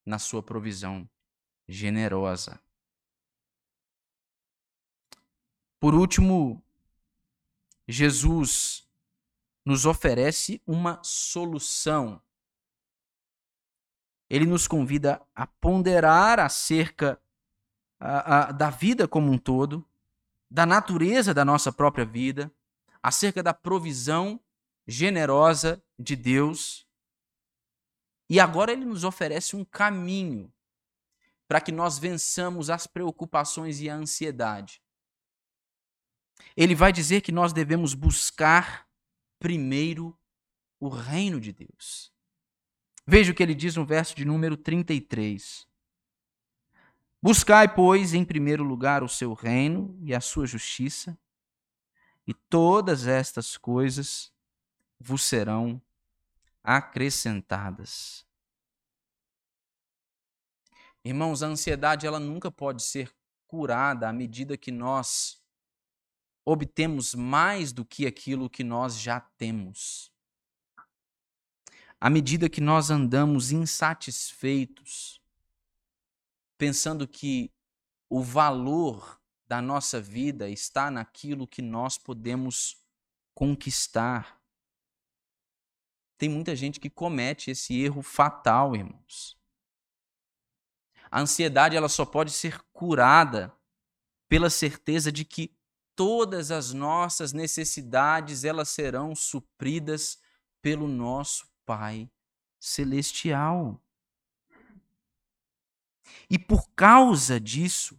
[0.06, 1.10] na sua provisão
[1.67, 2.62] generosa.
[5.81, 6.63] Por último,
[7.85, 8.87] Jesus
[9.65, 12.21] nos oferece uma solução
[14.31, 17.21] ele nos convida a ponderar acerca
[17.99, 19.85] a, a, da vida como um todo,
[20.49, 22.49] da natureza da nossa própria vida,
[23.03, 24.39] acerca da provisão
[24.87, 26.87] generosa de Deus.
[28.29, 30.49] E agora ele nos oferece um caminho
[31.45, 34.80] para que nós vençamos as preocupações e a ansiedade.
[36.55, 38.87] Ele vai dizer que nós devemos buscar
[39.39, 40.17] primeiro
[40.79, 42.11] o reino de Deus.
[43.05, 45.67] Veja o que ele diz no verso de número 33.
[47.21, 51.17] Buscai, pois, em primeiro lugar o seu reino e a sua justiça,
[52.25, 54.31] e todas estas coisas
[54.99, 55.81] vos serão
[56.63, 58.25] acrescentadas.
[61.03, 63.11] Irmãos, a ansiedade ela nunca pode ser
[63.47, 65.40] curada à medida que nós
[66.45, 70.11] obtemos mais do que aquilo que nós já temos
[72.01, 75.21] à medida que nós andamos insatisfeitos,
[76.57, 77.53] pensando que
[78.09, 82.83] o valor da nossa vida está naquilo que nós podemos
[83.35, 84.41] conquistar.
[86.17, 89.37] Tem muita gente que comete esse erro fatal, irmãos.
[91.11, 93.55] A ansiedade ela só pode ser curada
[94.27, 95.55] pela certeza de que
[96.02, 100.18] todas as nossas necessidades elas serão supridas
[100.60, 102.10] pelo nosso Pai
[102.60, 103.80] celestial.
[106.28, 107.95] E por causa disso,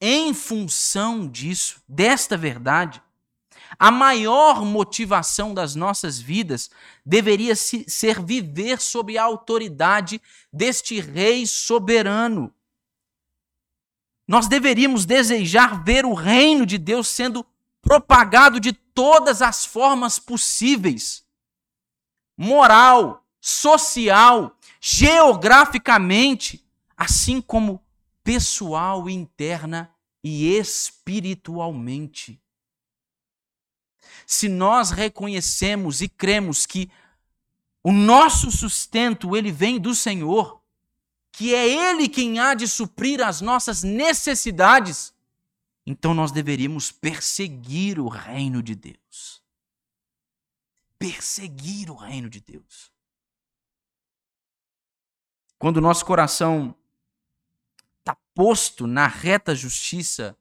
[0.00, 3.02] em função disso, desta verdade,
[3.78, 6.70] a maior motivação das nossas vidas
[7.04, 10.18] deveria ser viver sob a autoridade
[10.50, 12.53] deste Rei soberano.
[14.26, 17.44] Nós deveríamos desejar ver o reino de Deus sendo
[17.82, 21.24] propagado de todas as formas possíveis
[22.36, 26.66] moral, social, geograficamente,
[26.96, 27.84] assim como
[28.22, 32.40] pessoal, interna e espiritualmente.
[34.26, 36.90] Se nós reconhecemos e cremos que
[37.82, 40.63] o nosso sustento ele vem do Senhor,
[41.34, 45.12] que é ele quem há de suprir as nossas necessidades,
[45.84, 49.42] então nós deveríamos perseguir o reino de Deus.
[50.96, 52.92] Perseguir o reino de Deus.
[55.58, 56.72] Quando o nosso coração
[57.98, 60.38] está posto na reta justiça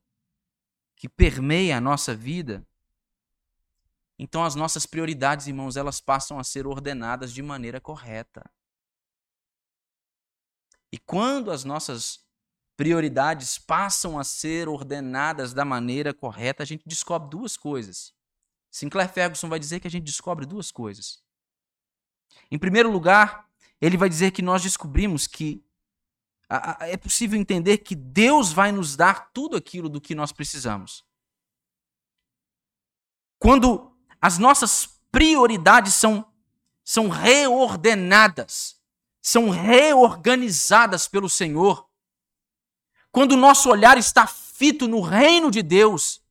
[0.95, 2.63] que permeia a nossa vida,
[4.19, 8.47] então as nossas prioridades, irmãos, elas passam a ser ordenadas de maneira correta.
[10.93, 12.23] E quando as nossas
[12.77, 18.13] prioridades passam a ser ordenadas da maneira correta, a gente descobre duas coisas.
[18.69, 21.23] Sinclair Ferguson vai dizer que a gente descobre duas coisas.
[22.51, 23.49] Em primeiro lugar,
[23.81, 25.65] ele vai dizer que nós descobrimos que
[26.81, 31.03] é possível entender que Deus vai nos dar tudo aquilo do que nós precisamos.
[33.39, 36.31] Quando as nossas prioridades são,
[36.83, 38.79] são reordenadas,
[39.23, 41.87] são reorganizadas pelo Senhor.
[43.09, 46.21] Quando o nosso olhar está fito no reino de Deus,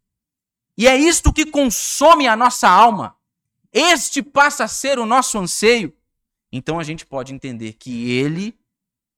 [0.76, 3.16] e é isto que consome a nossa alma,
[3.72, 5.96] este passa a ser o nosso anseio,
[6.52, 8.60] então a gente pode entender que Ele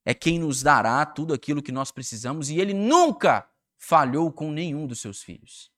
[0.05, 4.87] é quem nos dará tudo aquilo que nós precisamos e Ele nunca falhou com nenhum
[4.87, 5.73] dos seus filhos.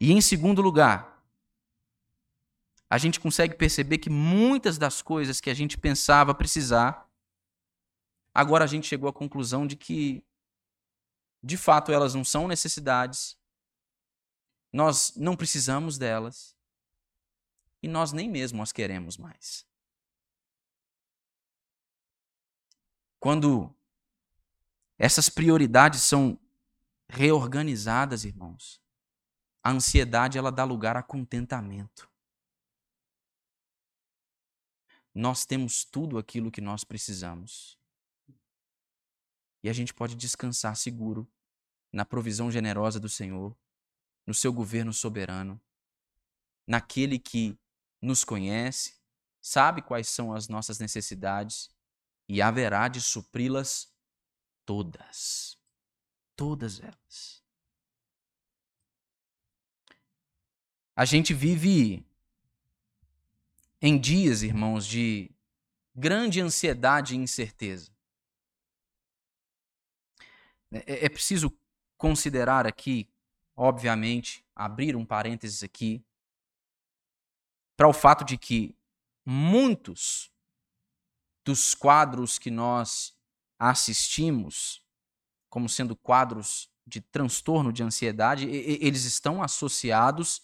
[0.00, 1.13] E em segundo lugar,
[2.94, 7.10] a gente consegue perceber que muitas das coisas que a gente pensava precisar,
[8.32, 10.24] agora a gente chegou à conclusão de que,
[11.42, 13.36] de fato, elas não são necessidades,
[14.72, 16.56] nós não precisamos delas
[17.82, 19.66] e nós nem mesmo as queremos mais.
[23.18, 23.74] Quando
[24.96, 26.38] essas prioridades são
[27.08, 28.80] reorganizadas, irmãos,
[29.64, 32.13] a ansiedade ela dá lugar a contentamento
[35.14, 37.78] nós temos tudo aquilo que nós precisamos.
[39.62, 41.30] E a gente pode descansar seguro
[41.92, 43.56] na provisão generosa do Senhor,
[44.26, 45.60] no seu governo soberano,
[46.66, 47.56] naquele que
[48.02, 48.96] nos conhece,
[49.40, 51.70] sabe quais são as nossas necessidades
[52.28, 53.94] e haverá de supri-las
[54.66, 55.56] todas.
[56.36, 57.44] Todas elas.
[60.96, 62.04] A gente vive
[63.86, 65.30] em dias, irmãos, de
[65.94, 67.92] grande ansiedade e incerteza.
[70.72, 71.54] É, é, é preciso
[71.98, 73.06] considerar aqui,
[73.54, 76.02] obviamente, abrir um parênteses aqui,
[77.76, 78.74] para o fato de que
[79.22, 80.32] muitos
[81.44, 83.14] dos quadros que nós
[83.58, 84.82] assistimos,
[85.50, 90.40] como sendo quadros de transtorno de ansiedade, eles estão associados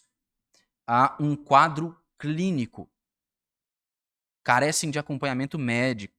[0.87, 2.90] a um quadro clínico
[4.51, 6.13] carecem de acompanhamento médico,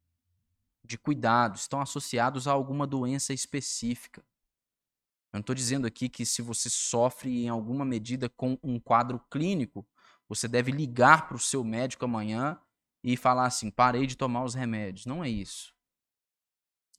[0.86, 4.22] de cuidado, estão associados a alguma doença específica.
[4.22, 9.20] Eu não estou dizendo aqui que se você sofre em alguma medida com um quadro
[9.30, 9.86] clínico,
[10.30, 12.58] você deve ligar para o seu médico amanhã
[13.04, 15.06] e falar assim: parei de tomar os remédios.
[15.06, 15.76] Não é isso.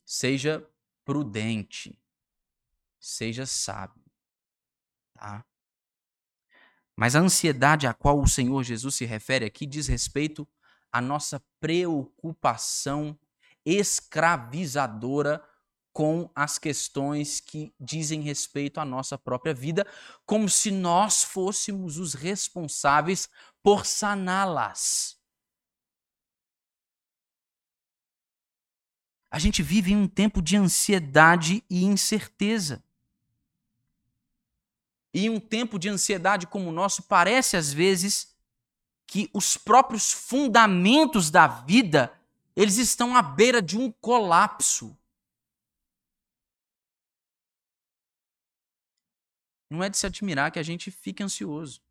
[0.05, 0.63] Seja
[1.03, 1.99] prudente,
[3.01, 4.05] seja sábio.
[5.15, 5.43] Tá?
[6.95, 10.47] Mas a ansiedade a qual o Senhor Jesus se refere aqui diz respeito
[10.93, 13.19] a nossa preocupação
[13.65, 15.43] escravizadora
[15.93, 19.87] com as questões que dizem respeito à nossa própria vida,
[20.25, 23.29] como se nós fôssemos os responsáveis
[23.63, 25.21] por saná-las.
[29.31, 32.85] A gente vive em um tempo de ansiedade e incerteza.
[35.15, 38.32] E um tempo de ansiedade como o nosso, parece às vezes
[39.07, 42.19] que os próprios fundamentos da vida,
[42.57, 44.97] eles estão à beira de um colapso.
[49.71, 51.83] Não é de se admirar que a gente fique ansioso.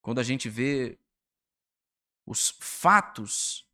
[0.00, 0.98] Quando a gente vê
[2.24, 3.68] os fatos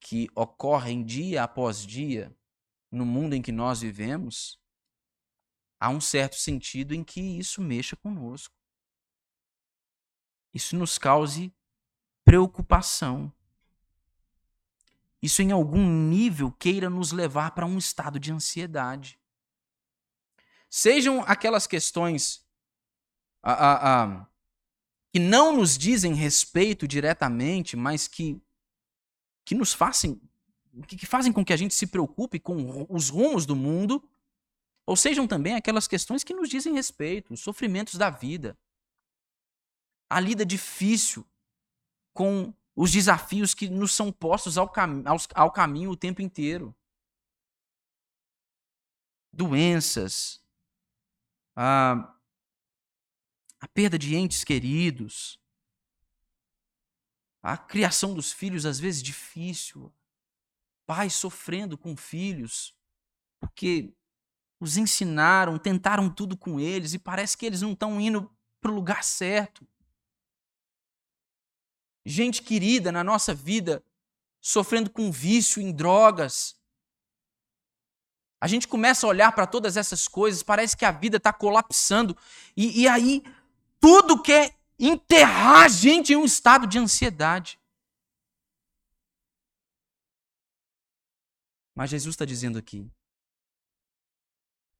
[0.00, 2.34] que ocorrem dia após dia
[2.90, 4.58] no mundo em que nós vivemos,
[5.78, 8.54] há um certo sentido em que isso mexa conosco.
[10.54, 11.52] Isso nos cause
[12.24, 13.32] preocupação.
[15.20, 19.18] Isso, em algum nível, queira nos levar para um estado de ansiedade.
[20.70, 22.44] Sejam aquelas questões
[23.42, 24.26] a, a, a,
[25.12, 28.40] que não nos dizem respeito diretamente, mas que,
[29.44, 30.20] que nos fazem,
[30.86, 34.02] que, que fazem com que a gente se preocupe com os rumos do mundo,
[34.86, 38.58] ou sejam também aquelas questões que nos dizem respeito, os sofrimentos da vida,
[40.14, 41.28] a lida difícil
[42.12, 46.72] com os desafios que nos são postos ao, cam ao, ao caminho o tempo inteiro.
[49.32, 50.40] Doenças,
[51.56, 52.16] a,
[53.58, 55.36] a perda de entes queridos,
[57.42, 59.92] a criação dos filhos às vezes difícil,
[60.86, 62.72] pais sofrendo com filhos,
[63.40, 63.92] porque
[64.60, 68.74] os ensinaram, tentaram tudo com eles e parece que eles não estão indo para o
[68.76, 69.66] lugar certo.
[72.04, 73.84] Gente querida na nossa vida
[74.40, 76.54] sofrendo com vício em drogas,
[78.38, 82.14] a gente começa a olhar para todas essas coisas, parece que a vida está colapsando,
[82.54, 83.22] e, e aí
[83.80, 87.58] tudo quer enterrar a gente em um estado de ansiedade.
[91.74, 92.92] Mas Jesus está dizendo aqui: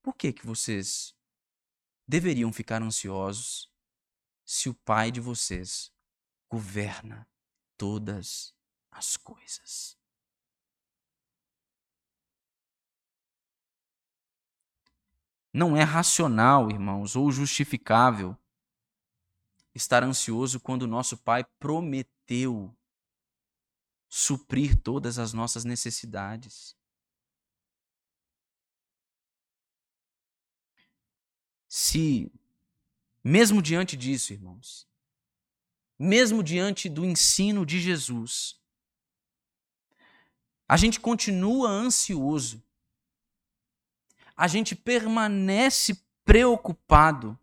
[0.03, 1.17] por que, que vocês
[2.07, 3.73] deveriam ficar ansiosos
[4.45, 5.94] se o Pai de vocês
[6.55, 7.29] governa
[7.77, 8.55] todas
[8.89, 9.99] as coisas?
[15.53, 18.37] Não é racional, irmãos, ou justificável
[19.75, 22.77] estar ansioso quando nosso Pai prometeu
[24.09, 26.77] suprir todas as nossas necessidades.
[31.69, 32.31] Se,
[33.25, 34.89] mesmo diante disso, irmãos,
[35.99, 38.59] mesmo diante do ensino de Jesus,
[40.69, 42.63] a gente continua ansioso.
[44.37, 47.39] A gente permanece preocupado,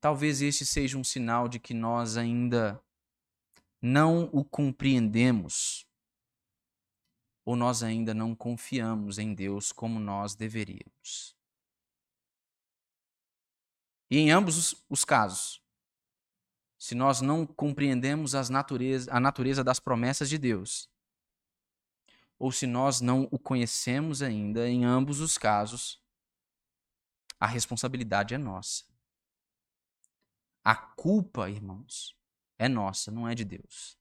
[0.00, 2.82] talvez este seja um sinal de que nós ainda
[3.80, 5.86] não o compreendemos.
[7.44, 11.34] Ou nós ainda não confiamos em Deus como nós deveríamos.
[14.10, 15.62] E em ambos os, os casos,
[16.78, 20.88] se nós não compreendemos natureza, a natureza das promessas de Deus,
[22.38, 26.00] ou se nós não o conhecemos ainda, em ambos os casos,
[27.40, 28.84] a responsabilidade é nossa.
[30.64, 32.16] A culpa, irmãos,
[32.56, 33.98] é nossa, não é de Deus.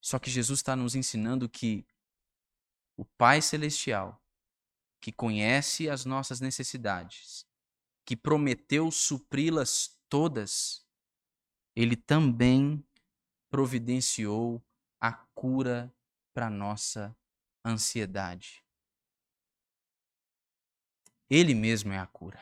[0.00, 1.86] Só que Jesus está nos ensinando que
[2.96, 4.20] o Pai Celestial,
[5.00, 7.46] que conhece as nossas necessidades,
[8.06, 10.86] que prometeu supri-las todas,
[11.74, 12.86] ele também
[13.50, 14.64] providenciou
[15.00, 15.92] a cura
[16.32, 17.14] para nossa
[17.64, 18.64] ansiedade.
[21.28, 22.40] Ele mesmo é a cura.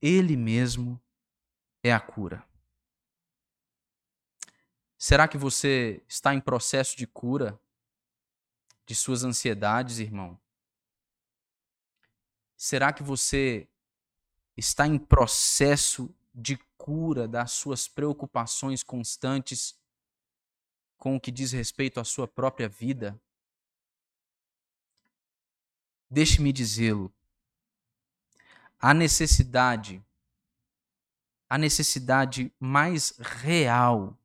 [0.00, 0.98] Ele mesmo
[1.82, 2.42] é a cura.
[4.96, 7.60] Será que você está em processo de cura
[8.86, 10.40] de suas ansiedades, irmão?
[12.56, 13.68] Será que você
[14.56, 19.78] está em processo de cura das suas preocupações constantes
[20.96, 23.20] com o que diz respeito à sua própria vida?
[26.08, 27.12] Deixe-me dizê-lo.
[28.78, 30.02] A necessidade,
[31.48, 34.16] a necessidade mais real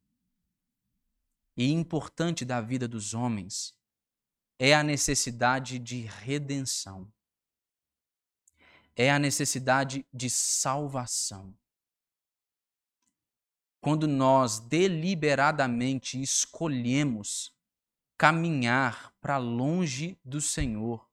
[1.58, 3.76] e importante da vida dos homens
[4.58, 7.12] é a necessidade de redenção.
[8.96, 11.54] É a necessidade de salvação.
[13.80, 17.52] Quando nós deliberadamente escolhemos
[18.18, 21.10] caminhar para longe do Senhor,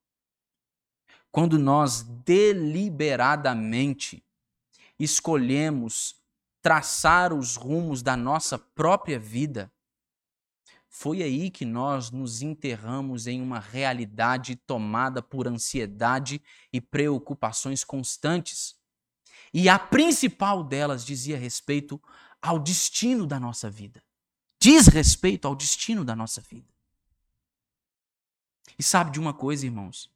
[1.31, 4.23] quando nós deliberadamente
[4.99, 6.21] escolhemos
[6.61, 9.73] traçar os rumos da nossa própria vida,
[10.89, 16.41] foi aí que nós nos enterramos em uma realidade tomada por ansiedade
[16.73, 18.75] e preocupações constantes.
[19.53, 22.01] E a principal delas dizia respeito
[22.41, 24.03] ao destino da nossa vida.
[24.61, 26.67] Diz respeito ao destino da nossa vida.
[28.79, 30.11] E sabe de uma coisa, irmãos?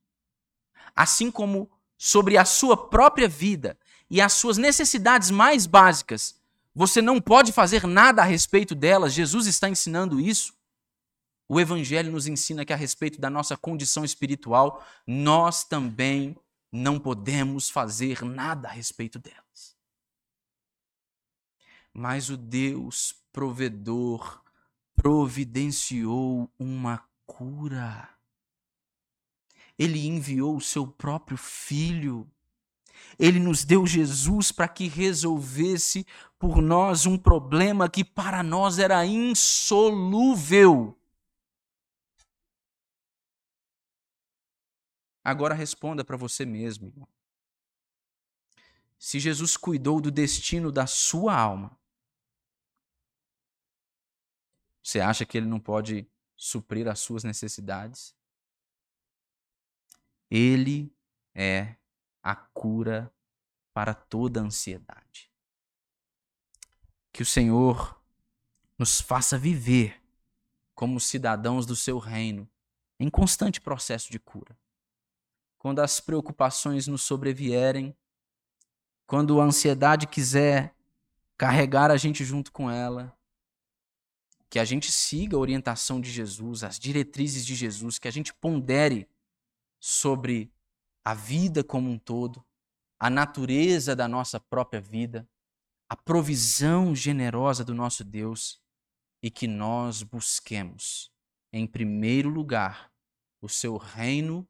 [0.94, 3.78] Assim como sobre a sua própria vida
[4.10, 6.40] e as suas necessidades mais básicas,
[6.74, 10.54] você não pode fazer nada a respeito delas, Jesus está ensinando isso.
[11.53, 16.34] O Evangelho nos ensina que, a respeito da nossa condição espiritual, nós também
[16.72, 19.76] não podemos fazer nada a respeito delas.
[21.92, 24.42] Mas o Deus provedor
[24.94, 28.09] providenciou uma cura.
[29.78, 32.26] Ele enviou o seu próprio filho.
[33.18, 36.07] Ele nos deu Jesus para que resolvesse
[36.38, 40.96] por nós um problema que para nós era insolúvel.
[45.24, 47.08] Agora responda para você mesmo, irmão.
[48.98, 51.78] Se Jesus cuidou do destino da sua alma,
[54.82, 58.14] você acha que ele não pode suprir as suas necessidades?
[60.28, 60.92] Ele
[61.34, 61.76] é
[62.22, 63.12] a cura
[63.72, 65.30] para toda ansiedade.
[67.12, 68.00] Que o Senhor
[68.78, 70.02] nos faça viver
[70.74, 72.50] como cidadãos do seu reino,
[72.98, 74.56] em constante processo de cura
[75.62, 77.96] quando as preocupações nos sobrevierem,
[79.06, 80.74] quando a ansiedade quiser
[81.38, 83.16] carregar a gente junto com ela,
[84.50, 88.34] que a gente siga a orientação de Jesus, as diretrizes de Jesus, que a gente
[88.34, 89.08] pondere
[89.78, 90.52] sobre
[91.04, 92.44] a vida como um todo,
[92.98, 95.28] a natureza da nossa própria vida,
[95.88, 98.60] a provisão generosa do nosso Deus
[99.22, 101.08] e que nós busquemos,
[101.52, 102.92] em primeiro lugar,
[103.40, 104.44] o seu reino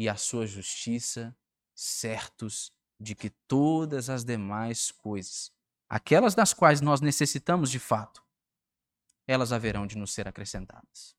[0.00, 1.36] e a sua justiça,
[1.74, 5.52] certos de que todas as demais coisas,
[5.90, 8.24] aquelas das quais nós necessitamos de fato,
[9.26, 11.14] elas haverão de nos ser acrescentadas.